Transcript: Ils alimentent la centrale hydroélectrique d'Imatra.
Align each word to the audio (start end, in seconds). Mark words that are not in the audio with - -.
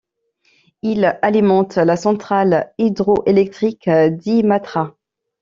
Ils 0.81 1.15
alimentent 1.21 1.75
la 1.77 1.95
centrale 1.95 2.73
hydroélectrique 2.79 3.87
d'Imatra. 3.87 4.95